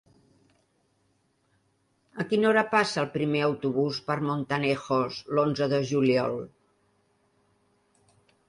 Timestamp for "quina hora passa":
2.31-2.97